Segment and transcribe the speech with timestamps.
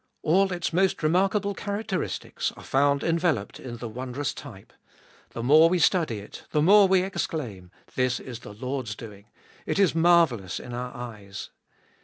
[0.23, 4.73] All its most remarkable characteristics are found enveloped in the wondrous type.
[5.33, 9.25] The more we study it the more we exclaim: This is the Lord's doing;
[9.67, 11.51] it is marvellous in our eyes.